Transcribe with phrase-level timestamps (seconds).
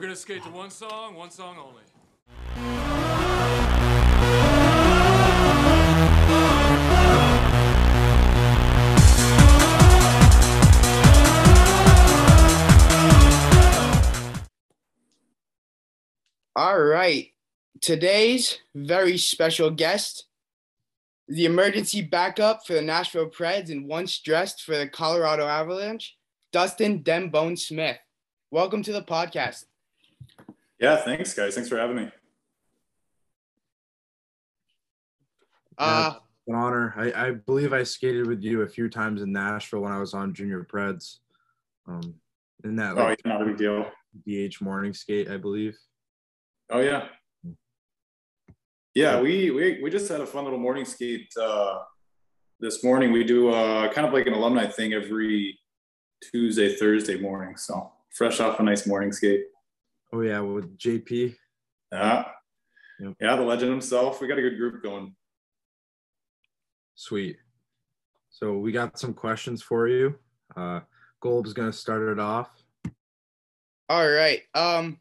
[0.00, 1.82] We're gonna skate to one song, one song only.
[16.56, 17.26] All right.
[17.82, 20.24] Today's very special guest,
[21.28, 26.16] the emergency backup for the Nashville Preds and once dressed for the Colorado Avalanche,
[26.54, 27.98] Dustin Dembone Smith.
[28.50, 29.66] Welcome to the podcast.
[30.80, 31.54] Yeah, thanks, guys.
[31.54, 32.10] Thanks for having me.
[35.76, 36.14] Uh,
[36.46, 36.94] an honor.
[36.96, 40.14] I, I believe I skated with you a few times in Nashville when I was
[40.14, 41.18] on Junior Preds.
[41.86, 42.14] Um,
[42.64, 43.90] in that Oh, like, yeah, not a big deal.
[44.26, 45.78] DH morning skate, I believe.
[46.70, 47.08] Oh yeah.
[48.94, 51.78] Yeah, we we we just had a fun little morning skate uh,
[52.58, 53.12] this morning.
[53.12, 55.58] We do uh, kind of like an alumni thing every
[56.30, 57.56] Tuesday, Thursday morning.
[57.56, 59.44] So fresh off a nice morning skate.
[60.12, 61.34] Oh yeah, with JP.
[61.92, 62.24] Yeah.
[63.00, 63.14] Yep.
[63.20, 64.20] Yeah, the legend himself.
[64.20, 65.14] We got a good group going.
[66.94, 67.36] Sweet.
[68.30, 70.16] So we got some questions for you.
[70.56, 70.80] Uh,
[71.20, 72.50] Golub's gonna start it off.
[73.88, 74.42] all right.
[74.54, 74.98] Um,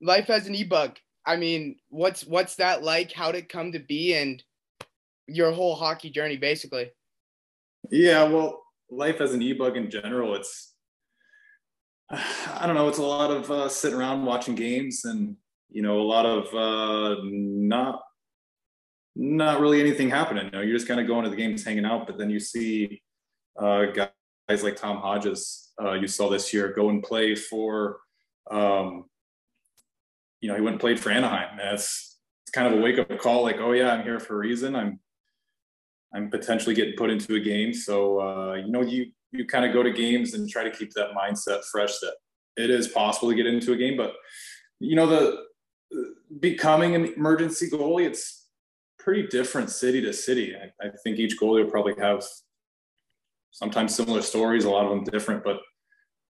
[0.00, 0.96] life as an e-bug.
[1.26, 3.12] I mean, what's what's that like?
[3.12, 4.42] How'd it come to be, and
[5.26, 6.90] your whole hockey journey, basically?
[7.90, 10.67] Yeah, well, life as an e-bug in general, it's
[12.10, 15.36] I don't know, it's a lot of uh, sitting around watching games and
[15.70, 18.00] you know, a lot of uh, not
[19.14, 20.46] not really anything happening.
[20.46, 22.40] You know, you're just kind of going to the games, hanging out, but then you
[22.40, 23.02] see
[23.58, 27.98] uh, guys like Tom Hodges, uh, you saw this year, go and play for,
[28.50, 29.04] um,
[30.40, 31.58] you know, he went and played for Anaheim.
[31.58, 34.38] That's it's kind of a wake up call, like, oh yeah, I'm here for a
[34.38, 34.74] reason.
[34.74, 35.00] I'm
[36.14, 37.74] I'm potentially getting put into a game.
[37.74, 40.92] So uh, you know, you you kind of go to games and try to keep
[40.94, 42.14] that mindset fresh that
[42.56, 43.96] it is possible to get into a game.
[43.96, 44.14] But
[44.80, 45.44] you know, the
[46.40, 48.46] becoming an emergency goalie, it's
[48.98, 50.54] pretty different city to city.
[50.54, 52.24] I, I think each goalie will probably have
[53.50, 55.44] sometimes similar stories, a lot of them different.
[55.44, 55.60] But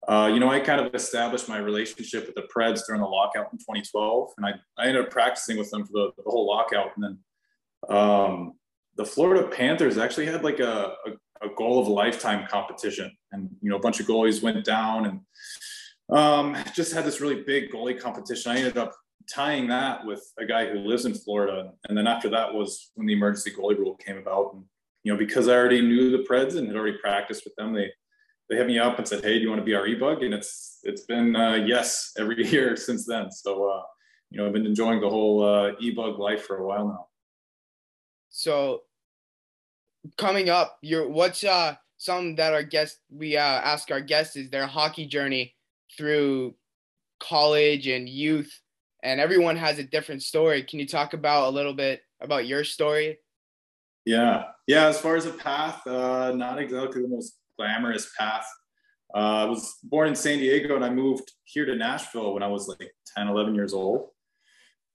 [0.07, 3.53] uh, you know, I kind of established my relationship with the Preds during the lockout
[3.53, 6.93] in 2012, and I, I ended up practicing with them for the, the whole lockout.
[6.97, 8.55] And then um,
[8.99, 13.49] the Florida Panthers actually had like a, a, a, goal of a lifetime competition, and
[13.63, 17.71] you know, a bunch of goalies went down and um, just had this really big
[17.71, 18.53] goalie competition.
[18.53, 18.93] I ended up
[19.33, 23.07] tying that with a guy who lives in Florida, and then after that was when
[23.07, 24.55] the emergency goalie rule came about.
[24.55, 24.65] And
[25.05, 27.93] you know, because I already knew the Preds and had already practiced with them, they
[28.51, 30.35] they hit me up and said, "Hey, do you want to be our e-bug?" And
[30.35, 33.31] it's it's been uh, yes every year since then.
[33.31, 33.83] So uh,
[34.31, 37.07] you know, I've been enjoying the whole uh, e-bug life for a while now.
[38.31, 38.83] So,
[40.17, 44.51] coming up, your what's uh some that our guests we uh, ask our guests is
[44.51, 45.55] their hockey journey
[45.97, 46.55] through
[47.21, 48.61] college and youth,
[49.03, 50.63] and everyone has a different story.
[50.63, 53.19] Can you talk about a little bit about your story?
[54.05, 54.87] Yeah, yeah.
[54.87, 58.47] As far as a path, uh, not exactly the most glamorous path.
[59.15, 62.47] Uh, I was born in San Diego and I moved here to Nashville when I
[62.47, 64.09] was like 10, 11 years old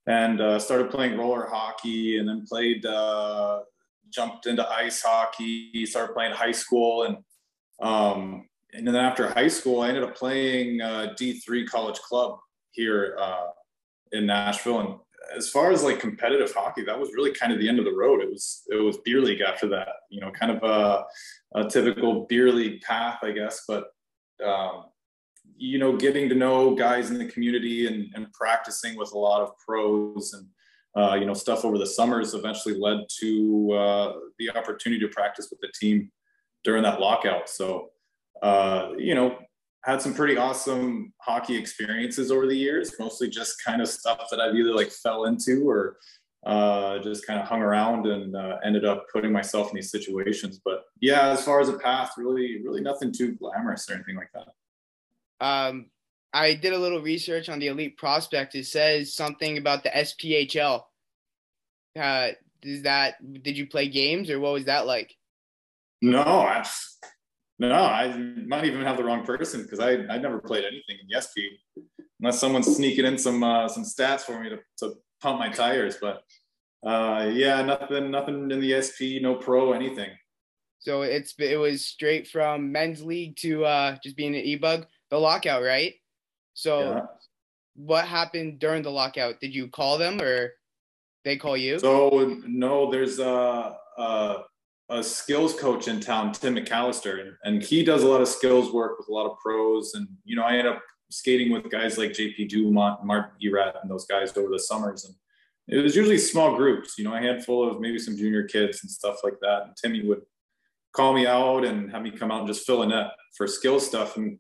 [0.05, 3.61] and uh, started playing roller hockey and then played, uh,
[4.13, 7.03] jumped into ice hockey, started playing high school.
[7.03, 7.17] And,
[7.81, 12.39] um, and then after high school, I ended up playing uh, D3 college club
[12.71, 13.47] here uh,
[14.11, 14.79] in Nashville.
[14.79, 14.95] And
[15.37, 17.93] as far as like competitive hockey, that was really kind of the end of the
[17.93, 18.21] road.
[18.21, 21.05] It was, it was beer league after that, you know, kind of a,
[21.59, 23.63] a typical beer league path, I guess.
[23.67, 23.87] But
[24.43, 24.85] um,
[25.55, 29.41] you know, getting to know guys in the community and, and practicing with a lot
[29.41, 30.47] of pros and
[30.95, 35.47] uh, you know stuff over the summers eventually led to uh, the opportunity to practice
[35.49, 36.11] with the team
[36.63, 37.49] during that lockout.
[37.49, 37.89] So
[38.43, 39.37] uh, you know,
[39.85, 42.93] had some pretty awesome hockey experiences over the years.
[42.99, 45.97] Mostly just kind of stuff that I've either like fell into or
[46.45, 50.59] uh, just kind of hung around and uh, ended up putting myself in these situations.
[50.63, 54.31] But yeah, as far as a path, really, really nothing too glamorous or anything like
[54.33, 54.47] that.
[55.45, 55.87] Um,
[56.33, 58.55] I did a little research on the elite prospect.
[58.55, 60.81] It says something about the SPHL.
[61.99, 62.29] Uh,
[62.63, 65.13] is that did you play games or what was that like?
[66.01, 66.65] No, I,
[67.59, 71.07] no, I might even have the wrong person because I I never played anything in
[71.09, 71.61] the SP
[72.19, 75.97] unless someone's sneaking in some uh, some stats for me to, to pump my tires.
[76.01, 76.23] But
[76.85, 80.09] uh, yeah, nothing, nothing in the SP, no pro, anything.
[80.79, 85.17] So it's it was straight from men's league to uh, just being an e-bug, the
[85.17, 85.93] lockout, right?
[86.53, 87.05] So Yeah.
[87.75, 89.39] what happened during the lockout?
[89.39, 90.51] Did you call them or
[91.23, 91.79] they call you?
[91.79, 94.43] So no, there's a, a
[94.89, 98.71] a skills coach in town, Tim McAllister, and, and he does a lot of skills
[98.73, 99.93] work with a lot of pros.
[99.95, 103.89] And you know, I end up skating with guys like JP Dumont, Martin Erat, and
[103.89, 105.05] those guys over the summers.
[105.05, 105.15] And
[105.67, 108.91] it was usually small groups, you know, a handful of maybe some junior kids and
[108.91, 109.63] stuff like that.
[109.63, 110.21] And Timmy would
[110.91, 113.79] call me out and have me come out and just fill a net for skill
[113.79, 114.17] stuff.
[114.17, 114.37] And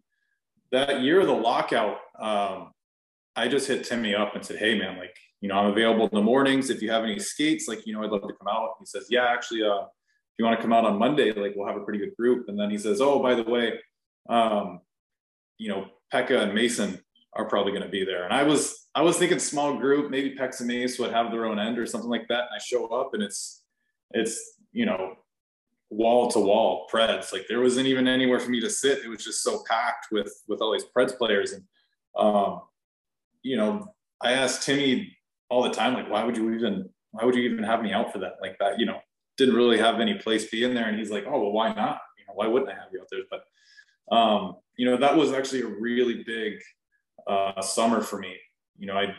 [0.73, 2.71] that year of the lockout, um,
[3.35, 6.15] I just hit Timmy up and said, Hey man, like, you know, I'm available in
[6.15, 6.69] the mornings.
[6.69, 8.75] If you have any skates, like, you know, I'd love to come out.
[8.79, 11.67] He says, yeah, actually, uh, if you want to come out on Monday, like we'll
[11.67, 12.47] have a pretty good group.
[12.47, 13.73] And then he says, oh, by the way,
[14.29, 14.79] um,
[15.57, 16.97] you know, Pekka and Mason
[17.33, 18.23] are probably going to be there.
[18.23, 21.45] And I was, I was thinking small group, maybe Pex and Mace would have their
[21.45, 22.43] own end or something like that.
[22.43, 23.63] And I show up and it's,
[24.11, 25.15] it's, you know,
[25.93, 27.31] wall to wall Preds.
[27.31, 29.03] Like there wasn't even anywhere for me to sit.
[29.05, 31.53] It was just so packed with, with all these Preds players.
[31.53, 31.63] And,
[32.17, 32.61] um,
[33.41, 35.15] you know, I asked Timmy
[35.49, 38.11] all the time, like, why would you even, why would you even have me out
[38.11, 38.35] for that?
[38.41, 38.99] Like that, you know,
[39.37, 40.87] didn't really have any place to be in there.
[40.87, 41.99] And he's like, oh, well, why not?
[42.17, 43.21] You know, why wouldn't I have you out there?
[43.29, 46.53] But, um, you know, that was actually a really big
[47.27, 48.35] uh, summer for me.
[48.77, 49.15] You know, I,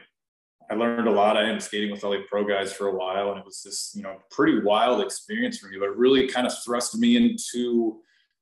[0.71, 1.37] I learned a lot.
[1.37, 3.63] I ended up skating with all the pro guys for a while, and it was
[3.63, 5.77] this, you know, pretty wild experience for me.
[5.79, 8.01] But it really kind of thrust me into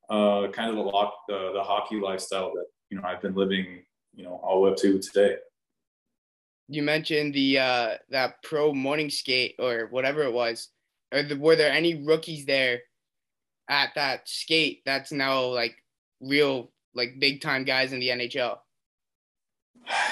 [0.09, 3.83] uh, kind of the lock, the, the hockey lifestyle that you know I've been living,
[4.15, 5.37] you know, all the way up to today.
[6.69, 10.69] You mentioned the uh, that pro morning skate or whatever it was
[11.13, 12.81] the, were there any rookies there
[13.69, 15.77] at that skate that's now like
[16.21, 18.59] real like big time guys in the NHL?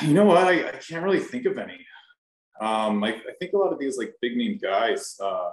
[0.03, 0.37] You know what?
[0.37, 1.87] I, I can't really think of any.
[2.61, 5.53] Um, I, I, think a lot of these like big name guys, uh,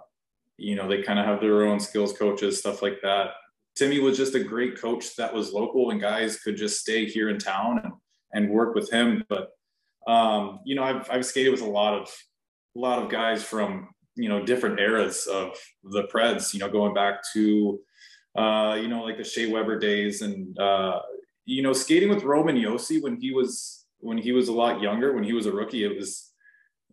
[0.58, 3.32] you know, they kind of have their own skills coaches, stuff like that.
[3.76, 7.30] Timmy was just a great coach that was local and guys could just stay here
[7.30, 7.94] in town and,
[8.34, 9.24] and work with him.
[9.30, 9.52] But,
[10.06, 12.10] um, you know, I've, I've skated with a lot of,
[12.76, 13.88] a lot of guys from
[14.18, 15.52] you know different eras of
[15.84, 16.54] the Preds.
[16.54, 17.80] You know, going back to
[18.36, 21.02] uh, you know like the Shea Weber days, and uh,
[21.46, 25.14] you know skating with Roman Josi when he was when he was a lot younger,
[25.14, 25.84] when he was a rookie.
[25.84, 26.27] It was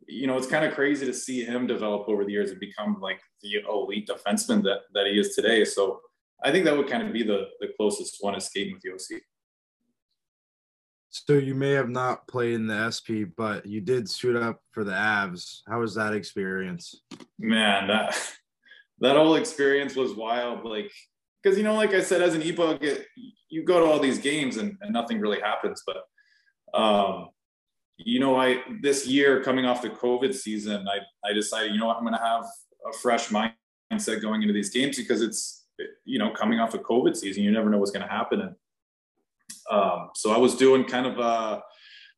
[0.09, 3.01] you know it's kind of crazy to see him develop over the years and become
[3.01, 5.65] like the elite defenseman that that he is today.
[5.65, 6.01] So
[6.43, 9.21] I think that would kind of be the the closest one is skating with Josi.
[11.15, 14.83] So you may have not played in the SP, but you did suit up for
[14.83, 15.61] the Avs.
[15.69, 17.03] How was that experience?
[17.39, 18.21] Man, that
[18.99, 20.65] that whole experience was wild.
[20.65, 20.91] Like,
[21.41, 23.07] because you know, like I said, as an e-bug, it,
[23.49, 25.85] you go to all these games and, and nothing really happens.
[25.87, 27.29] But um,
[27.97, 30.99] you know, I this year coming off the COVID season, I
[31.29, 32.45] I decided, you know what, I'm going to have
[32.89, 35.67] a fresh mindset going into these games because it's
[36.05, 38.55] you know coming off a COVID season, you never know what's going to happen and
[39.71, 41.61] um, so I was doing kind of uh,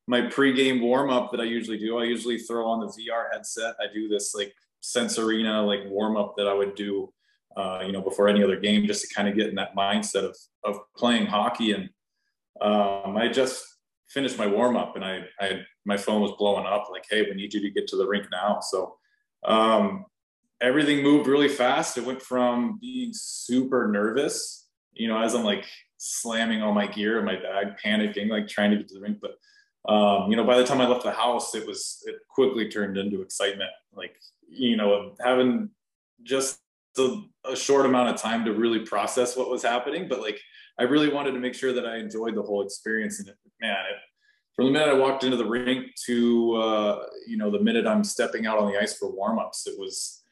[0.07, 1.97] my pregame warm up that I usually do.
[1.97, 3.75] I usually throw on the VR headset.
[3.79, 7.11] I do this like sense arena like warm up that I would do,
[7.55, 10.23] uh, you know, before any other game, just to kind of get in that mindset
[10.23, 11.71] of of playing hockey.
[11.71, 11.89] And
[12.61, 13.65] um, I just
[14.09, 17.35] finished my warm up, and I, I my phone was blowing up like, "Hey, we
[17.35, 18.97] need you to get to the rink now." So
[19.45, 20.05] um,
[20.61, 21.97] everything moved really fast.
[21.97, 25.65] It went from being super nervous, you know, as I'm like
[25.97, 29.19] slamming all my gear in my bag, panicking, like trying to get to the rink.
[29.21, 32.69] But um, you know, by the time I left the house, it was it quickly
[32.69, 33.69] turned into excitement.
[33.93, 34.15] Like
[34.49, 35.69] you know, having
[36.23, 36.59] just
[36.99, 40.39] a, a short amount of time to really process what was happening, but like
[40.79, 43.19] I really wanted to make sure that I enjoyed the whole experience.
[43.19, 43.97] And it, man, it,
[44.55, 48.03] from the minute I walked into the rink to uh, you know the minute I'm
[48.03, 50.23] stepping out on the ice for warmups, it was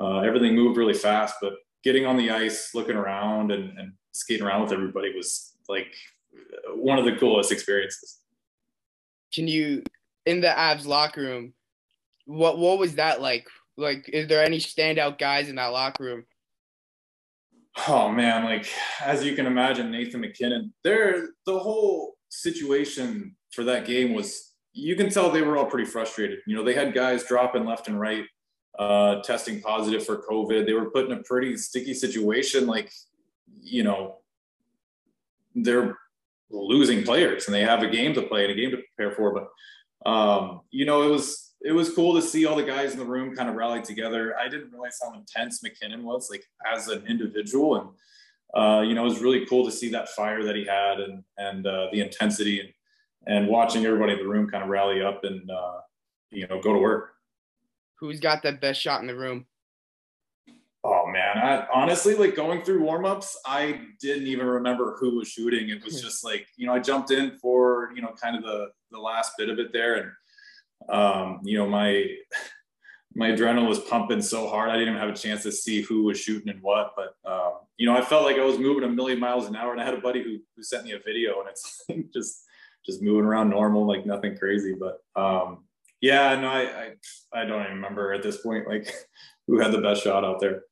[0.00, 1.36] uh, everything moved really fast.
[1.40, 1.54] But
[1.84, 5.92] getting on the ice, looking around, and, and skating around with everybody was like
[6.74, 8.20] one of the coolest experiences.
[9.34, 9.82] Can you
[10.26, 11.54] in the Avs locker room?
[12.26, 13.46] What what was that like?
[13.76, 16.24] Like, is there any standout guys in that locker room?
[17.88, 18.68] Oh man, like
[19.00, 20.74] as you can imagine, Nathan MacKinnon.
[20.84, 24.50] There, the whole situation for that game was.
[24.74, 26.38] You can tell they were all pretty frustrated.
[26.46, 28.24] You know, they had guys dropping left and right,
[28.78, 30.64] uh, testing positive for COVID.
[30.64, 32.66] They were put in a pretty sticky situation.
[32.66, 32.90] Like
[33.62, 34.18] you know,
[35.54, 35.96] they're
[36.50, 39.32] losing players and they have a game to play and a game to prepare for.
[39.34, 42.98] But um, you know, it was it was cool to see all the guys in
[42.98, 44.36] the room kind of rally together.
[44.38, 47.88] I didn't realize how intense MacKinnon was, like as an individual, and
[48.54, 51.24] uh, you know, it was really cool to see that fire that he had and
[51.38, 52.68] and uh, the intensity and
[53.26, 55.78] and watching everybody in the room kind of rally up and uh,
[56.30, 57.12] you know go to work.
[58.00, 59.46] Who's got the best shot in the room?
[60.84, 65.68] Oh man, I, honestly, like going through warmups, I didn't even remember who was shooting.
[65.68, 66.06] It was hmm.
[66.06, 69.32] just like you know, I jumped in for you know, kind of the the last
[69.38, 70.10] bit of it there, and
[70.88, 72.06] um, you know, my
[73.14, 76.04] my adrenaline was pumping so hard, I didn't even have a chance to see who
[76.04, 76.94] was shooting and what.
[76.96, 79.72] But um, you know, I felt like I was moving a million miles an hour,
[79.72, 82.44] and I had a buddy who who sent me a video, and it's just
[82.84, 84.74] just moving around normal, like nothing crazy.
[84.74, 85.64] But um,
[86.00, 88.92] yeah, no, I, I I don't even remember at this point like
[89.46, 90.62] who had the best shot out there.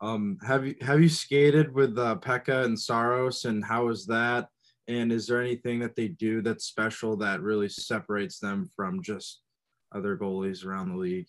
[0.00, 4.48] Um, have you have you skated with uh, Pekka and Saros, and how is that?
[4.88, 9.40] And is there anything that they do that's special that really separates them from just
[9.94, 11.26] other goalies around the league?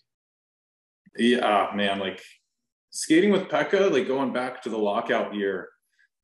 [1.17, 2.21] Yeah, man, like
[2.89, 5.69] skating with Pekka, like going back to the lockout year,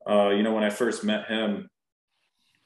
[0.09, 1.69] uh, you know, when I first met him,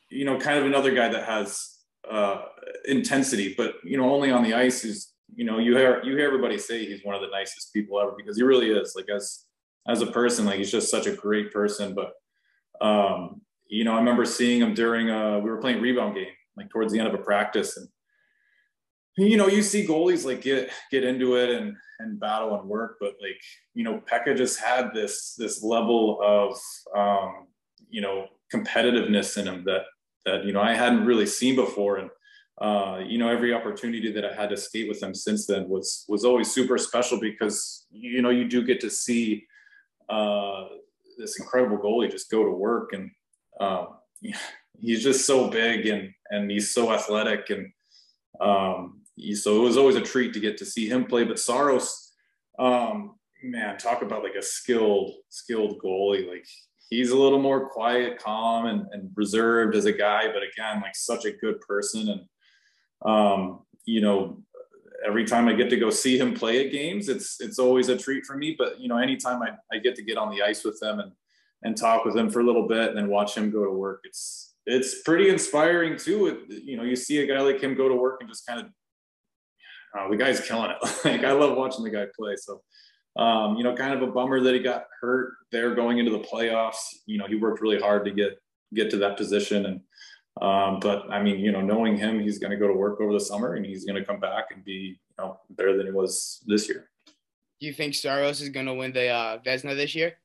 [0.10, 1.80] you know, kind of another guy that has
[2.10, 2.44] uh,
[2.86, 6.28] intensity, but you know, only on the ice is, you know, you hear you hear
[6.28, 8.94] everybody say he's one of the nicest people ever because he really is.
[8.96, 9.46] Like as
[9.88, 11.96] as a person, like he's just such a great person.
[11.96, 12.14] But
[12.86, 16.28] um, you know, I remember seeing him during a we were playing rebound game,
[16.58, 17.88] like towards the end of a practice, and
[19.18, 22.98] you know, you see goalies like get get into it and and battle and work,
[23.00, 23.40] but like
[23.74, 26.58] you know, Pekka just had this this level of
[26.98, 27.48] um,
[27.90, 29.84] you know competitiveness in him that
[30.26, 32.10] that you know I hadn't really seen before, and
[32.62, 36.06] uh, you know every opportunity that I had to skate with him since then was
[36.08, 39.46] was always super special because you know you do get to see
[40.10, 40.66] uh,
[41.18, 43.12] this incredible goalie just go to work and
[43.60, 43.88] um,
[44.80, 47.72] he's just so big and and he's so athletic and
[48.42, 51.24] um, he, so it was always a treat to get to see him play.
[51.24, 52.12] But Saros,
[52.60, 56.28] um, man, talk about like a skilled skilled goalie.
[56.28, 56.46] Like
[56.90, 60.96] he's a little more quiet, calm, and, and reserved as a guy, but again, like
[60.96, 62.10] such a good person.
[62.10, 64.42] And um, you know,
[65.06, 67.98] every time I get to go see him play at games, it's it's always a
[67.98, 68.56] treat for me.
[68.58, 71.12] But you know, anytime I, I get to get on the ice with them and
[71.64, 74.02] and talk with him for a little bit and then watch him go to work,
[74.04, 76.28] it's it's pretty inspiring too.
[76.28, 78.62] It, you know, you see a guy like him go to work and just kind
[78.62, 78.68] of
[79.98, 80.78] uh, the guy's killing it.
[81.06, 82.36] like I love watching the guy play.
[82.38, 82.62] So
[83.16, 86.20] um, you know, kind of a bummer that he got hurt there going into the
[86.20, 86.82] playoffs.
[87.06, 88.40] You know, he worked really hard to get
[88.74, 89.82] get to that position and
[90.42, 93.14] um, but I mean, you know, knowing him, he's going to go to work over
[93.14, 95.92] the summer and he's going to come back and be, you know, better than he
[95.92, 96.90] was this year.
[97.60, 100.18] Do you think Saros is going to win the uh, Vezina this year?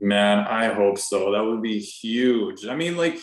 [0.00, 1.32] Man, I hope so.
[1.32, 2.66] That would be huge.
[2.66, 3.18] I mean, like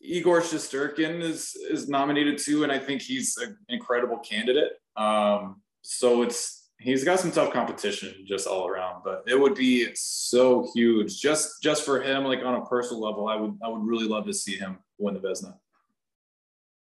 [0.00, 4.72] Igor Shesterkin is is nominated too, and I think he's an incredible candidate.
[4.96, 9.88] Um, so it's he's got some tough competition just all around, but it would be
[9.94, 13.28] so huge just just for him, like on a personal level.
[13.28, 15.54] I would I would really love to see him win the Vezina.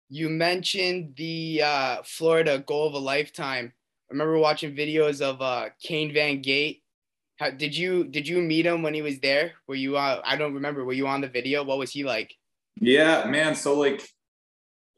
[0.10, 3.74] You mentioned the uh, Florida goal of a lifetime.
[4.10, 6.82] I remember watching videos of uh, Kane Van Gate.
[7.40, 9.54] How, did you did you meet him when he was there?
[9.68, 10.84] Were you uh, I don't remember.
[10.84, 11.64] Were you on the video?
[11.64, 12.34] What was he like?
[12.80, 13.56] Yeah, man.
[13.56, 14.08] So like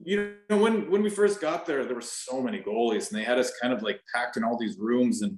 [0.03, 3.23] you know when when we first got there there were so many goalies and they
[3.23, 5.37] had us kind of like packed in all these rooms and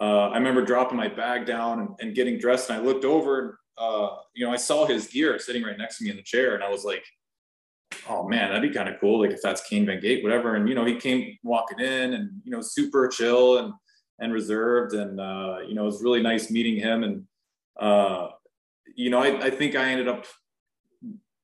[0.00, 3.58] uh, i remember dropping my bag down and, and getting dressed and i looked over
[3.78, 6.54] uh, you know i saw his gear sitting right next to me in the chair
[6.54, 7.04] and i was like
[8.08, 10.68] oh man that'd be kind of cool like if that's Kane Van Gate whatever and
[10.68, 13.72] you know he came walking in and you know super chill and
[14.22, 17.24] and reserved and uh, you know it was really nice meeting him and
[17.78, 18.28] uh,
[18.94, 20.24] you know I, I think i ended up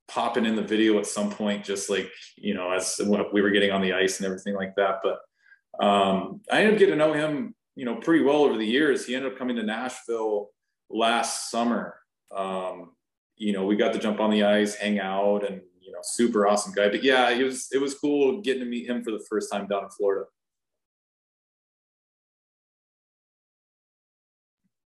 [0.08, 3.00] popping in the video at some point, just like, you know, as
[3.32, 5.00] we were getting on the ice and everything like that.
[5.02, 8.66] But um, I ended up getting to know him, you know, pretty well over the
[8.66, 9.06] years.
[9.06, 10.48] He ended up coming to Nashville
[10.90, 11.96] last summer.
[12.34, 12.92] Um,
[13.36, 16.48] you know, we got to jump on the ice, hang out, and you know, super
[16.48, 16.88] awesome guy.
[16.88, 19.68] But yeah, it was it was cool getting to meet him for the first time
[19.68, 20.24] down in Florida.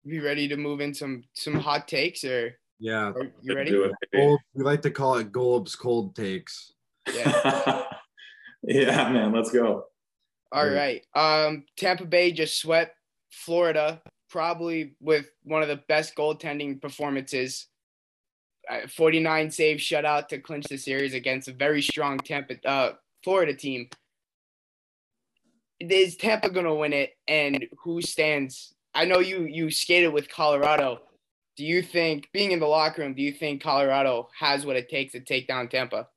[0.06, 3.12] Be ready to move in some some hot takes or yeah.
[3.12, 3.72] Are you ready?
[4.14, 6.74] Gold, we like to call it Golub's cold takes.
[7.14, 7.84] Yeah.
[8.64, 9.32] yeah, man.
[9.32, 9.86] Let's go.
[10.52, 11.04] All right.
[11.16, 12.96] Um, Tampa Bay just swept
[13.32, 17.68] Florida, probably with one of the best goaltending performances.
[18.70, 22.94] Uh, 49 save shutout to clinch the series against a very strong Tampa uh,
[23.24, 23.90] Florida team.
[25.80, 27.12] Is Tampa gonna win it?
[27.28, 28.75] And who stands?
[28.96, 31.02] I know you you skated with Colorado.
[31.58, 34.90] Do you think being in the locker room do you think colorado has what it
[34.90, 36.08] takes to take down tampa?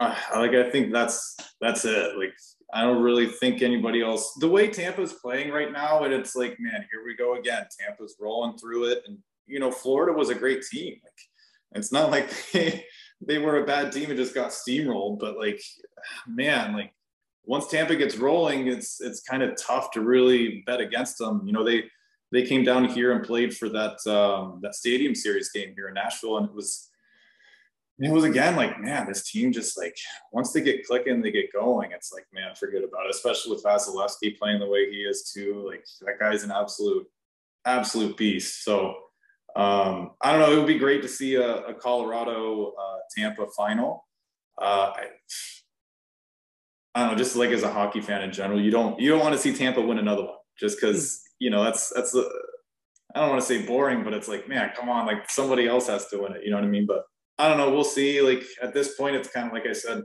[0.00, 2.16] Uh, like i think that's that's it.
[2.16, 2.34] Like
[2.74, 6.56] i don't really think anybody else the way tampa's playing right now and it's like
[6.58, 7.66] man here we go again.
[7.78, 9.02] Tampa's rolling through it.
[9.06, 10.96] And you know florida was a great team.
[11.02, 12.84] Like it's not like they,
[13.20, 15.60] they were a bad team and just got steamrolled but like
[16.26, 16.92] man like
[17.44, 21.42] once tampa gets rolling it's it's kind of tough to really bet against them.
[21.46, 21.84] You know they
[22.36, 25.94] they came down here and played for that um, that stadium series game here in
[25.94, 26.90] Nashville, and it was
[27.98, 29.96] it was again like man, this team just like
[30.32, 31.92] once they get clicking, they get going.
[31.92, 33.14] It's like man, forget about it.
[33.14, 35.64] Especially with Vasilevskiy playing the way he is too.
[35.66, 37.06] Like that guy's an absolute
[37.64, 38.64] absolute beast.
[38.64, 38.94] So
[39.56, 40.52] Um, I don't know.
[40.52, 44.04] It would be great to see a, a Colorado uh, Tampa final.
[44.60, 45.04] Uh, I,
[46.94, 47.16] I don't know.
[47.16, 49.54] Just like as a hockey fan in general, you don't you don't want to see
[49.54, 52.28] Tampa win another one just because you know that's that's the
[53.14, 55.86] I don't want to say boring, but it's like man, come on, like somebody else
[55.88, 56.42] has to win it.
[56.44, 56.86] You know what I mean?
[56.86, 57.04] But
[57.38, 57.70] I don't know.
[57.70, 58.20] We'll see.
[58.20, 60.02] Like at this point, it's kind of like I said,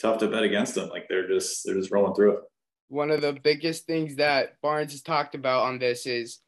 [0.00, 0.88] tough to bet against them.
[0.88, 2.40] Like they're just they're just rolling through it.
[2.88, 6.40] One of the biggest things that Barnes has talked about on this is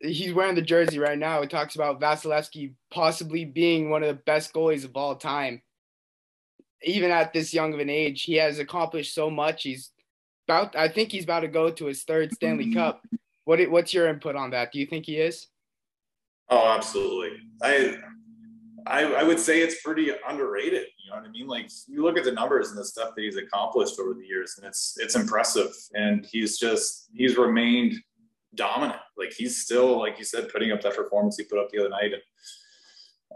[0.00, 1.42] he's wearing the jersey right now.
[1.42, 5.62] It talks about Vasilevskiy possibly being one of the best goalies of all time.
[6.82, 9.62] Even at this young of an age, he has accomplished so much.
[9.62, 9.90] He's
[10.48, 13.02] about I think he's about to go to his third Stanley Cup.
[13.44, 14.72] What what's your input on that?
[14.72, 15.48] Do you think he is?
[16.48, 17.38] Oh, absolutely.
[17.62, 17.98] I
[18.86, 20.86] I, I would say it's pretty underrated.
[21.02, 21.46] You know what I mean?
[21.46, 24.54] Like you look at the numbers and the stuff that he's accomplished over the years,
[24.58, 25.70] and it's it's impressive.
[25.94, 27.94] And he's just he's remained
[28.54, 29.00] dominant.
[29.16, 31.88] Like he's still, like you said, putting up that performance he put up the other
[31.88, 32.12] night.
[32.12, 32.22] And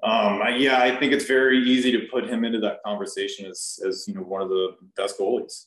[0.03, 3.79] um, I, yeah, I think it's very easy to put him into that conversation as
[3.87, 5.67] as you know one of the best goalies.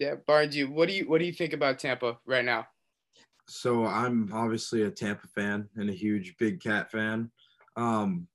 [0.00, 2.66] Yeah, Barnes, you what do you what do you think about Tampa right now?
[3.46, 7.30] So I'm obviously a Tampa fan and a huge Big Cat fan.
[7.76, 8.26] Um,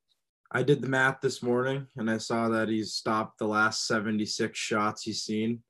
[0.51, 4.57] I did the math this morning and I saw that he's stopped the last 76
[4.57, 5.63] shots he's seen.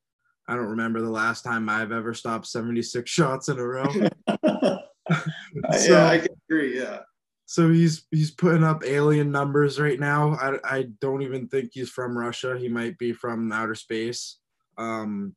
[0.49, 3.85] I don't remember the last time I've ever stopped 76 shots in a row.
[4.27, 6.77] so, yeah, I can agree.
[6.77, 6.99] Yeah.
[7.45, 10.33] So he's he's putting up alien numbers right now.
[10.33, 12.57] I, I don't even think he's from Russia.
[12.59, 14.39] He might be from outer space.
[14.77, 15.35] Um,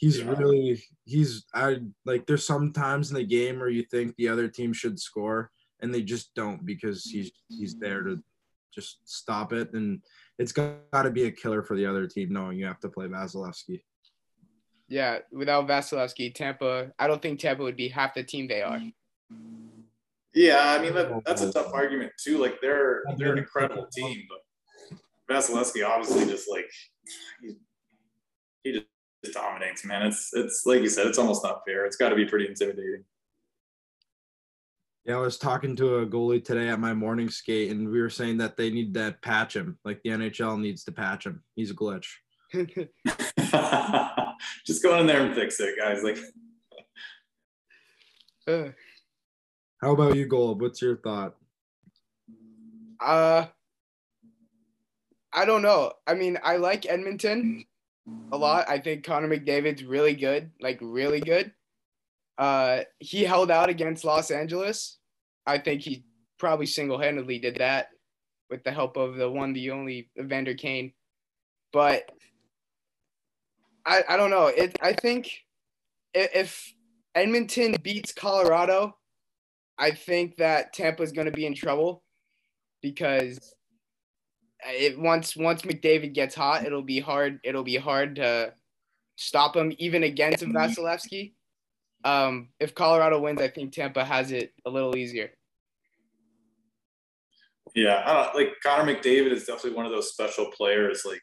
[0.00, 0.30] he's yeah.
[0.30, 1.76] really he's I
[2.06, 5.50] like there's some times in the game where you think the other team should score
[5.80, 8.18] and they just don't because he's he's there to
[8.74, 10.00] just stop it and
[10.38, 13.06] it's got to be a killer for the other team knowing you have to play
[13.06, 13.82] Vasilevskiy.
[14.88, 18.80] Yeah, without Vasilevskiy, Tampa, I don't think Tampa would be half the team they are.
[20.34, 22.38] Yeah, I mean that, that's a tough argument too.
[22.38, 24.98] Like they're they're an incredible team, but
[25.30, 26.70] Vasilevskiy obviously just like
[27.42, 27.56] he,
[28.64, 28.86] he just
[29.28, 30.02] dominates, man.
[30.06, 31.84] It's it's like you said, it's almost not fair.
[31.84, 33.04] It's got to be pretty intimidating.
[35.04, 38.10] Yeah, I was talking to a goalie today at my morning skate, and we were
[38.10, 39.78] saying that they need to patch him.
[39.84, 41.42] Like the NHL needs to patch him.
[41.56, 42.06] He's a glitch.
[44.66, 46.02] Just go in there and fix it, guys.
[46.02, 46.18] Like,
[48.46, 48.70] uh,
[49.80, 50.60] how about you, Gold?
[50.60, 51.36] What's your thought?
[53.00, 53.46] Uh,
[55.32, 55.92] I don't know.
[56.06, 57.64] I mean, I like Edmonton
[58.32, 58.68] a lot.
[58.68, 61.52] I think Connor McDavid's really good, like really good.
[62.38, 64.98] Uh, he held out against Los Angeles.
[65.46, 66.04] I think he
[66.38, 67.88] probably single-handedly did that
[68.48, 70.92] with the help of the one, the only Evander Kane.
[71.72, 72.10] But
[73.84, 74.46] I, I don't know.
[74.46, 75.30] It I think
[76.14, 76.72] if
[77.14, 78.96] Edmonton beats Colorado,
[79.78, 82.02] I think that Tampa is going to be in trouble
[82.82, 83.54] because
[84.66, 87.40] it once once McDavid gets hot, it'll be hard.
[87.44, 88.54] It'll be hard to
[89.16, 91.32] stop him even against Vasilevskiy.
[92.04, 95.30] Um, if Colorado wins, I think Tampa has it a little easier.
[97.74, 101.04] Yeah, I don't like Connor McDavid is definitely one of those special players.
[101.04, 101.22] Like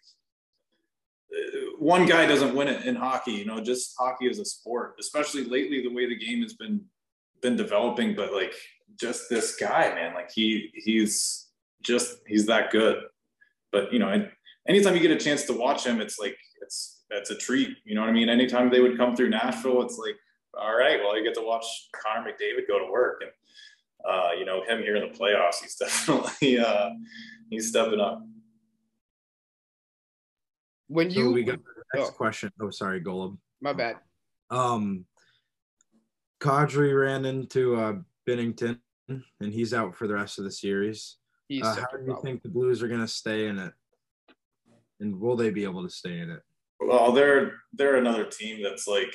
[1.77, 3.33] one guy doesn't win it in hockey.
[3.33, 6.85] You know, just hockey as a sport, especially lately, the way the game has been
[7.41, 8.15] been developing.
[8.15, 8.53] But like,
[8.99, 11.47] just this guy, man, like he he's
[11.81, 13.03] just he's that good.
[13.77, 14.27] But you know,
[14.67, 17.77] anytime you get a chance to watch him, it's like it's it's a treat.
[17.85, 18.27] You know what I mean?
[18.27, 20.15] Anytime they would come through Nashville, it's like,
[20.59, 21.63] all right, well, you get to watch
[21.95, 23.31] Connor McDavid go to work, and
[24.09, 25.61] uh, you know him here in the playoffs.
[25.61, 26.89] He's definitely uh,
[27.51, 28.23] he's stepping up.
[30.87, 32.13] When you so we got the next oh.
[32.13, 32.51] question.
[32.59, 33.37] Oh, sorry, Golub.
[33.61, 33.97] My bad.
[34.49, 35.05] Um,
[36.41, 37.93] Kadri ran into uh,
[38.27, 41.17] Binnington, and he's out for the rest of the series.
[41.49, 43.73] Uh, how do you think the Blues are going to stay in it,
[44.99, 46.41] and will they be able to stay in it?
[46.79, 49.13] Well, they're they're another team that's like,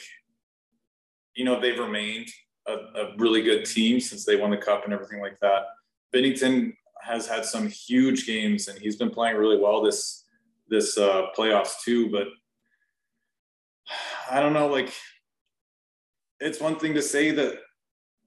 [1.35, 2.29] you know, they've remained
[2.67, 5.65] a, a really good team since they won the cup and everything like that.
[6.15, 10.25] Binnington has had some huge games, and he's been playing really well this
[10.69, 12.11] this uh, playoffs too.
[12.11, 12.29] But
[14.31, 14.93] I don't know, like
[16.41, 17.59] it's one thing to say that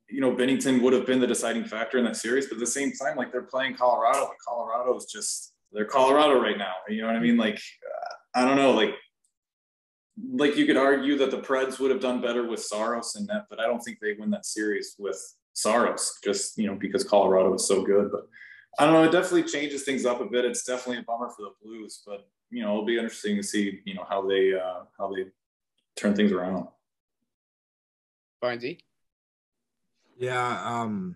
[0.09, 2.67] you know Binnington would have been the deciding factor in that series, but at the
[2.67, 6.73] same time, like they're playing Colorado, and Colorado is just they're Colorado right now.
[6.87, 7.37] You know what I mean?
[7.37, 8.95] Like uh, I don't know, like
[10.33, 13.45] like you could argue that the Preds would have done better with Saros and net,
[13.49, 15.19] but I don't think they win that series with
[15.53, 18.11] Saros, just you know because Colorado is so good.
[18.11, 18.27] But
[18.79, 19.03] I don't know.
[19.03, 20.45] It definitely changes things up a bit.
[20.45, 23.81] It's definitely a bummer for the Blues, but you know, it'll be interesting to see
[23.85, 25.25] you know how they uh, how they
[25.95, 26.67] turn things around.
[28.41, 28.79] Barnesy.
[30.15, 31.15] Yeah, um,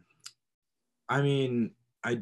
[1.08, 1.72] I mean,
[2.04, 2.20] I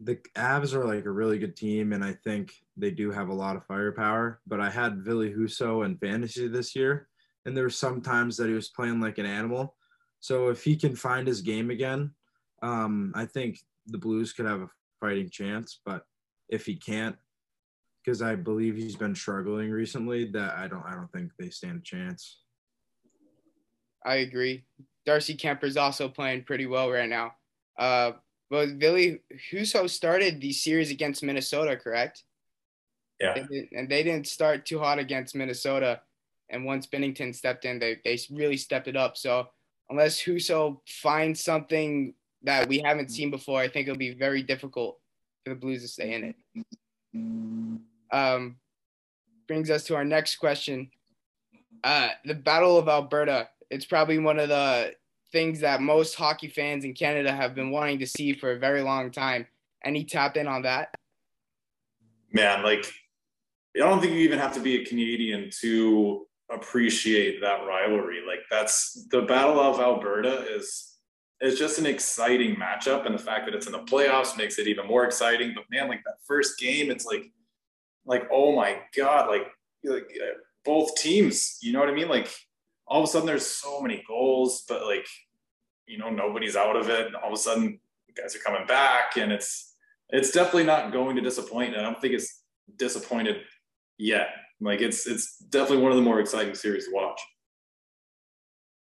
[0.00, 3.34] the Avs are like a really good team, and I think they do have a
[3.34, 4.40] lot of firepower.
[4.46, 7.08] But I had Ville Husso in fantasy this year,
[7.44, 9.76] and there were some times that he was playing like an animal.
[10.20, 12.12] So if he can find his game again,
[12.62, 15.80] um, I think the Blues could have a fighting chance.
[15.84, 16.06] But
[16.48, 17.16] if he can't,
[18.04, 21.80] because I believe he's been struggling recently, that I don't I don't think they stand
[21.80, 22.43] a chance.
[24.04, 24.64] I agree.
[25.06, 27.34] Darcy Kuemper's also playing pretty well right now.
[27.78, 28.12] Uh,
[28.50, 29.16] but Ville
[29.50, 32.24] Husso started the series against Minnesota, correct?
[33.20, 33.34] Yeah.
[33.34, 36.00] They and they didn't start too hot against Minnesota.
[36.50, 39.16] And once Binnington stepped in, they, they really stepped it up.
[39.16, 39.48] So
[39.88, 44.98] unless Husso finds something that we haven't seen before, I think it'll be very difficult
[45.42, 46.36] for the Blues to stay in it.
[48.12, 48.56] Um,
[49.48, 50.90] brings us to our next question.
[51.82, 53.48] Uh, the Battle of Alberta.
[53.74, 54.94] It's probably one of the
[55.32, 58.82] things that most hockey fans in Canada have been wanting to see for a very
[58.82, 59.46] long time.
[59.82, 60.94] And he tapped in on that?
[62.34, 62.92] man, like
[63.76, 68.20] I don't think you even have to be a Canadian to appreciate that rivalry.
[68.26, 70.90] Like that's the Battle of Alberta is
[71.40, 74.68] is just an exciting matchup, and the fact that it's in the playoffs makes it
[74.68, 75.52] even more exciting.
[75.54, 77.32] But man, like that first game, it's like
[78.04, 79.46] like oh my god, like
[79.84, 80.08] like
[80.64, 82.08] both teams, you know what I mean?
[82.08, 82.30] Like
[82.86, 85.06] all of a sudden there's so many goals, but like
[85.86, 87.06] you know nobody's out of it.
[87.06, 87.80] And all of a sudden
[88.16, 89.74] guys are coming back, and it's
[90.10, 91.74] it's definitely not going to disappoint.
[91.74, 92.42] And I don't think it's
[92.76, 93.42] disappointed
[93.98, 94.28] yet.
[94.60, 97.20] Like it's it's definitely one of the more exciting series to watch.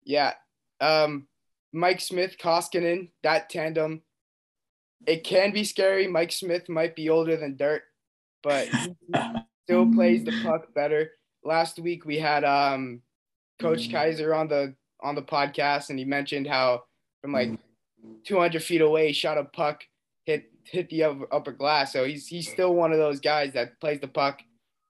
[0.04, 0.34] Yeah.
[0.80, 1.28] Um,
[1.73, 4.02] Mike Smith, Koskinen, that tandem.
[5.06, 6.08] It can be scary.
[6.08, 7.84] Mike Smith might be older than dirt,
[8.41, 8.95] but he
[9.63, 11.12] still plays the puck better.
[11.43, 13.02] Last week we had um,
[13.59, 16.83] Coach Kaiser on the on the podcast, and he mentioned how
[17.21, 17.51] from like
[18.25, 19.83] 200 feet away, he shot a puck,
[20.25, 21.93] hit hit the upper, upper glass.
[21.93, 24.41] So he's he's still one of those guys that plays the puck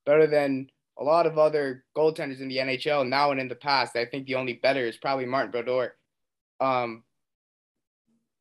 [0.05, 3.95] better than a lot of other goaltenders in the NHL now and in the past.
[3.95, 5.93] I think the only better is probably Martin Brodeur.
[6.59, 7.03] Um,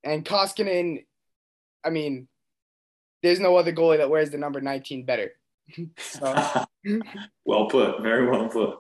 [0.03, 1.05] and Koskinen,
[1.85, 2.29] I mean,
[3.23, 5.33] there's no other goalie that wears the number 19 better.
[7.45, 8.79] well put, very well put.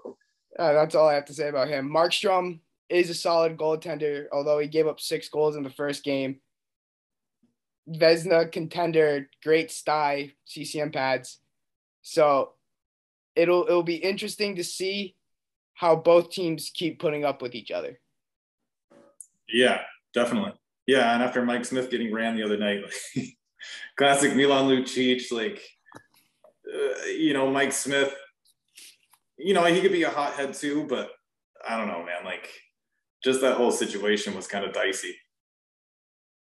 [0.58, 1.88] Uh, that's all I have to say about him.
[1.88, 6.40] Markstrom is a solid goaltender, although he gave up six goals in the first game.
[7.88, 11.38] Vezina contender, great sty, CCM pads.
[12.02, 12.52] So
[13.34, 15.14] it'll it'll be interesting to see
[15.74, 18.00] how both teams keep putting up with each other.
[19.48, 19.82] Yeah,
[20.14, 20.52] definitely.
[20.86, 23.36] Yeah, and after Mike Smith getting ran the other night, like,
[23.96, 25.62] classic Milan Lucic, like
[26.72, 28.14] uh, you know Mike Smith.
[29.38, 31.10] You know he could be a hothead too, but
[31.68, 32.24] I don't know, man.
[32.24, 32.48] Like
[33.22, 35.16] just that whole situation was kind of dicey.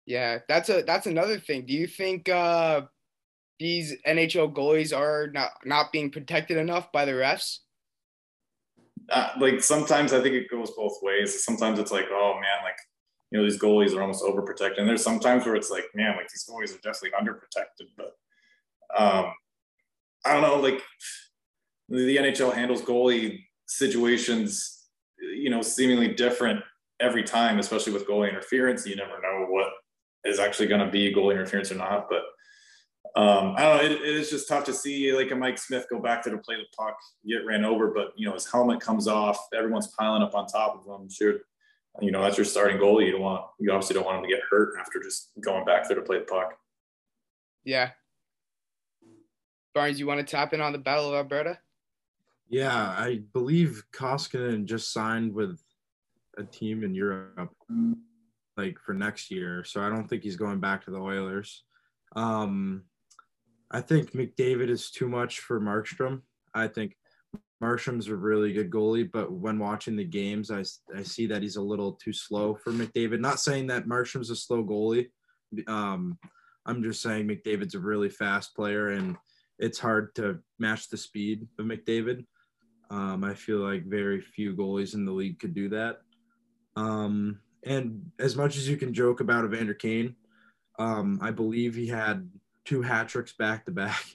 [0.07, 1.65] Yeah, that's a that's another thing.
[1.67, 2.83] Do you think uh,
[3.59, 7.59] these NHL goalies are not not being protected enough by the refs?
[9.11, 11.45] Uh, like sometimes I think it goes both ways.
[11.45, 12.77] Sometimes it's like, oh man, like
[13.31, 14.79] you know these goalies are almost overprotected.
[14.79, 17.89] And there's sometimes where it's like, man, like these goalies are definitely underprotected.
[17.97, 18.17] But
[18.97, 19.33] um,
[20.25, 20.83] I don't know, like
[21.95, 24.87] the NHL handles goalie situations,
[25.19, 26.63] you know, seemingly different
[27.01, 28.87] every time, especially with goalie interference.
[28.87, 29.69] You never know what
[30.25, 32.09] is actually going to be goalie interference or not.
[32.09, 32.23] But
[33.21, 33.85] um, I don't know.
[33.85, 36.41] It, it is just tough to see like a Mike Smith go back there to
[36.41, 39.39] play the puck, get ran over, but you know his helmet comes off.
[39.55, 41.09] Everyone's piling up on top of him.
[41.09, 41.35] Sure,
[42.01, 43.07] you know that's your starting goalie.
[43.07, 45.87] You don't want you obviously don't want him to get hurt after just going back
[45.87, 46.55] there to play the puck.
[47.63, 47.91] Yeah.
[49.75, 51.59] Barnes, you want to tap in on the Battle of Alberta?
[52.49, 55.59] Yeah, I believe Koskinen just signed with
[56.39, 57.55] a team in Europe,
[58.57, 59.65] like for next year.
[59.65, 61.65] So I don't think he's going back to the Oilers.
[62.15, 62.85] Um,
[63.71, 66.23] I think McDavid is too much for Markstrom.
[66.55, 66.97] I think
[67.63, 70.65] Markstrom's a really good goalie, but when watching the games, I,
[70.97, 73.21] I see that he's a little too slow for McDavid.
[73.21, 75.09] Not saying that Markstrom's a slow goalie.
[75.67, 76.19] Um,
[76.67, 79.17] I'm just saying McDavid's a really fast player, and
[79.59, 82.27] it's hard to match the speed of McDavid.
[82.91, 86.01] Um, I feel like very few goalies in the league could do that.
[86.77, 90.17] Um, and as much as you can joke about Evander Kane,
[90.79, 92.29] um, I believe he had
[92.65, 94.05] two hat tricks back to back.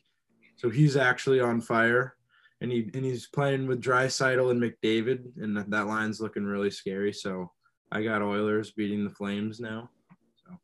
[0.55, 2.17] So he's actually on fire,
[2.60, 6.69] and he and he's playing with Draisaitl and McDavid, and that, that line's looking really
[6.69, 7.13] scary.
[7.13, 7.49] So
[7.93, 9.89] I got Oilers beating the Flames now.
[10.36, 10.60] So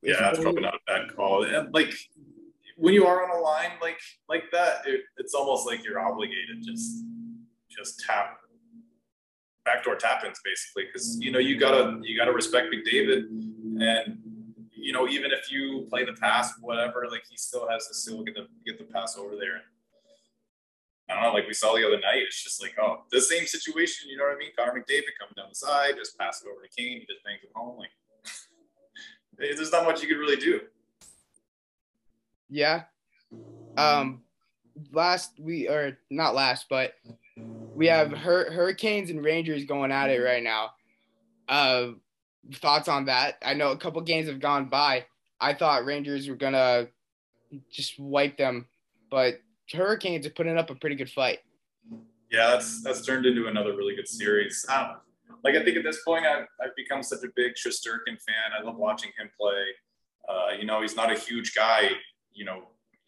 [0.00, 1.42] Yeah, that's probably not a bad call.
[1.42, 1.92] And like
[2.76, 6.62] when you are on a line like like that, it, it's almost like you're obligated
[6.62, 7.04] just
[7.70, 8.38] just tap
[9.64, 13.28] backdoor tap ins basically because you know you gotta you gotta respect McDavid
[13.80, 14.18] and
[14.80, 18.22] you know, even if you play the pass, whatever, like he still has to still
[18.22, 19.62] get the get the pass over there.
[21.08, 23.44] I don't know, like we saw the other night, it's just like, oh, the same
[23.44, 24.50] situation, you know what I mean?
[24.56, 27.40] Connor McDavid coming down the side, just pass it over to Kane, he just bangs
[27.42, 27.78] it home.
[27.78, 27.90] Like,
[29.38, 30.60] there's not much you could really do.
[32.48, 32.84] Yeah.
[33.76, 34.22] Um,
[34.92, 36.94] last we or not last, but
[37.80, 40.72] we have Hur- Hurricanes and Rangers going at it right now.
[41.48, 41.92] Uh,
[42.56, 43.36] thoughts on that?
[43.42, 45.06] I know a couple games have gone by.
[45.40, 46.88] I thought Rangers were gonna
[47.72, 48.66] just wipe them,
[49.10, 49.40] but
[49.72, 51.38] Hurricanes are putting up a pretty good fight.
[52.30, 54.66] Yeah, that's that's turned into another really good series.
[54.68, 54.96] Um,
[55.42, 58.52] like I think at this point, I've, I've become such a big Shesterkin fan.
[58.60, 59.64] I love watching him play.
[60.28, 61.92] Uh, you know, he's not a huge guy,
[62.34, 62.64] you know,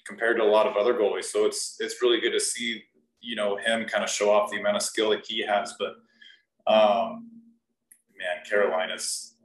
[0.06, 1.24] compared to a lot of other goalies.
[1.24, 2.84] So it's it's really good to see,
[3.22, 5.74] you know, him kind of show off the amount of skill that he has.
[5.78, 5.94] But
[6.70, 7.30] um,
[8.18, 9.36] man, Carolina's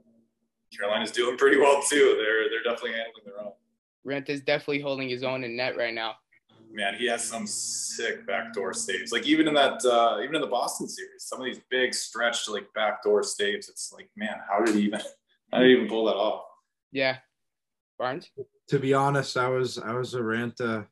[0.76, 2.16] Carolina's doing pretty well too.
[2.18, 3.52] They're they're definitely handling their own.
[4.04, 6.14] Rent is definitely holding his own in net right now.
[6.70, 9.10] Man, he has some sick backdoor saves.
[9.10, 12.48] Like even in that, uh, even in the Boston series, some of these big stretched
[12.48, 13.68] like backdoor saves.
[13.68, 15.00] It's like, man, how did he even,
[15.50, 16.44] how did he even pull that off?
[16.92, 17.16] Yeah,
[17.98, 18.30] Barnes.
[18.68, 20.86] To be honest, I was I was a Raanta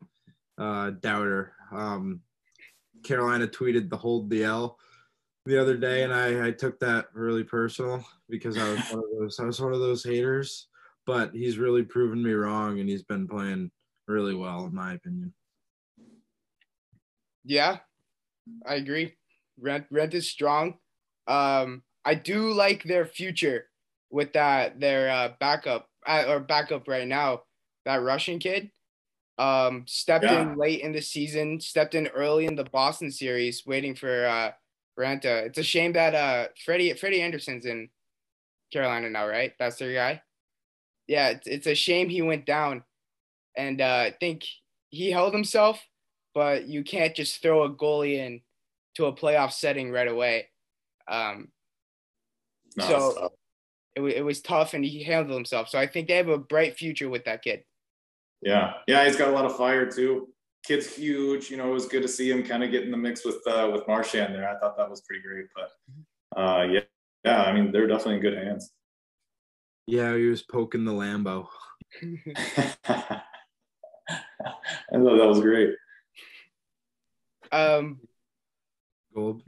[0.58, 1.52] uh, doubter.
[1.72, 2.22] Um,
[3.02, 4.78] Carolina tweeted the hold the L
[5.44, 9.18] the other day, and I, I took that really personal because I was one of
[9.18, 10.68] those I was one of those haters.
[11.06, 13.70] But he's really proven me wrong, and he's been playing
[14.08, 15.32] really well, in my opinion.
[17.44, 17.78] Yeah,
[18.66, 19.14] I agree.
[19.60, 20.74] Rent rent is strong.
[21.28, 23.66] Um, I do like their future
[24.10, 27.42] with that their uh, backup uh, or backup right now.
[27.84, 28.70] That Russian kid
[29.38, 30.42] um, stepped Yeah.
[30.42, 34.52] in late in the season, stepped in early in the Boston series, waiting for uh,
[34.98, 35.44] Raanta.
[35.46, 37.90] It's a shame that uh, Freddie Freddie Andersen's in
[38.72, 39.52] Carolina now, right?
[39.58, 40.22] That's their guy.
[41.06, 42.82] Yeah, it's, it's a shame he went down,
[43.56, 44.44] and uh, I think
[44.90, 45.80] he held himself,
[46.34, 48.40] but you can't just throw a goalie in
[48.96, 50.48] to a playoff setting right away.
[51.08, 51.48] Um,
[52.76, 53.32] No, So-
[53.94, 55.68] it, it was tough, and he handled himself.
[55.68, 57.64] So I think they have a bright future with that kid.
[58.42, 60.28] Yeah, yeah, he's got a lot of fire too.
[60.64, 61.50] Kid's huge.
[61.50, 63.40] You know, it was good to see him kind of get in the mix with
[63.46, 64.48] uh, with Marchand there.
[64.48, 65.46] I thought that was pretty great.
[65.54, 66.80] But uh, yeah,
[67.24, 68.70] yeah, I mean, they're definitely in good hands.
[69.86, 71.46] Yeah, he was poking the Lambo.
[72.02, 73.22] I
[74.92, 75.74] thought that was great.
[77.52, 78.00] um,
[79.14, 79.42] Gold.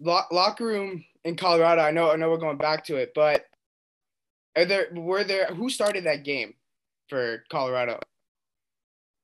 [0.00, 1.82] lo- locker room in Colorado.
[1.82, 3.44] I know, I know, we're going back to it, but
[4.56, 6.54] are there were there who started that game
[7.08, 8.00] for Colorado?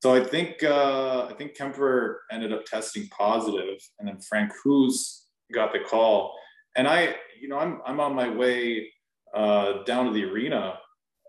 [0.02, 5.28] So I think uh, I think Kuemper ended up testing positive, and then Frank Hughes
[5.54, 6.36] got the call.
[6.74, 8.90] And I, you know, I'm I'm on my way
[9.32, 10.76] uh, down to the arena,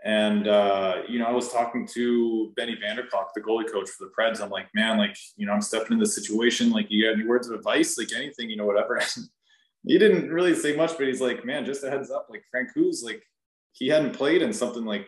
[0.03, 4.11] and uh, you know, I was talking to Benny Vanderklok, the goalie coach for the
[4.17, 4.41] Preds.
[4.41, 6.71] I'm like, man, like, you know, I'm stepping in this situation.
[6.71, 7.95] Like, you got any words of advice?
[7.95, 8.99] Like anything, you know, whatever.
[9.85, 12.25] he didn't really say much, but he's like, man, just a heads up.
[12.27, 13.21] Like Francouz, like
[13.73, 15.07] he hadn't played in something like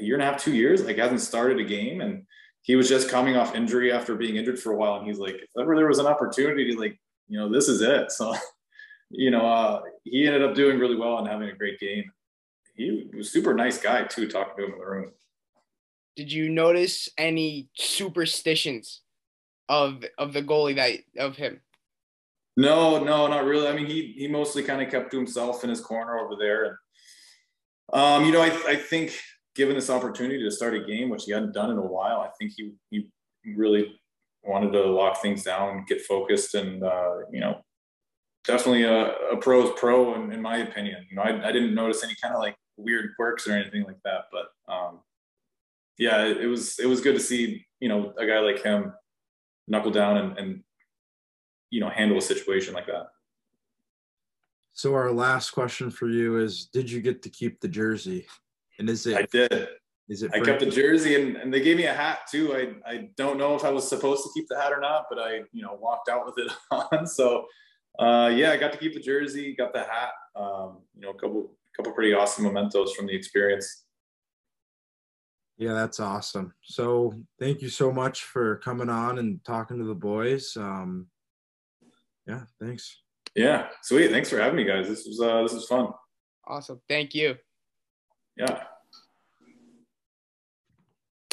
[0.00, 2.24] a year and a half, two years, like hasn't started a game, and
[2.62, 4.96] he was just coming off injury after being injured for a while.
[4.96, 8.10] And he's like, if ever there was an opportunity, like, you know, this is it.
[8.10, 8.34] So,
[9.10, 12.10] you know, uh, he ended up doing really well and having a great game.
[12.74, 15.12] He was a super nice guy too, talking to him in the room.
[16.16, 19.02] Did you notice any superstitions
[19.68, 21.60] of of the goalie that of him?
[22.56, 23.68] No, no, not really.
[23.68, 26.64] I mean, he he mostly kind of kept to himself in his corner over there.
[26.64, 26.76] And
[27.92, 29.12] um, you know, I I think
[29.56, 32.28] given this opportunity to start a game, which he hadn't done in a while, I
[32.38, 33.08] think he he
[33.54, 33.98] really
[34.44, 37.60] wanted to lock things down, get focused, and uh, you know,
[38.44, 41.04] definitely a, a pro's pro in, in my opinion.
[41.10, 43.98] You know, I, I didn't notice any kind of like weird quirks or anything like
[44.04, 45.00] that, but um,
[45.98, 48.92] yeah, it, it was it was good to see you know a guy like him
[49.66, 50.62] knuckle down and, and
[51.70, 53.06] you know handle a situation like that.
[54.74, 58.26] So our last question for you is: Did you get to keep the jersey?
[58.78, 59.68] And is I did.
[60.08, 62.54] is it I kept the jersey and, and they gave me a hat too.
[62.54, 65.18] I, I don't know if I was supposed to keep the hat or not, but
[65.18, 67.06] I you know walked out with it on.
[67.06, 67.46] So
[67.98, 70.10] uh, yeah, I got to keep the jersey, got the hat.
[70.34, 73.84] Um, you know, a couple couple pretty awesome mementos from the experience.
[75.58, 76.52] Yeah, that's awesome.
[76.62, 80.54] So thank you so much for coming on and talking to the boys.
[80.56, 81.06] Um,
[82.26, 83.00] yeah, thanks.
[83.34, 84.10] Yeah, sweet.
[84.10, 84.88] Thanks for having me, guys.
[84.88, 85.88] This was uh, this was fun.
[86.46, 86.80] Awesome.
[86.88, 87.36] Thank you.
[88.36, 88.75] Yeah.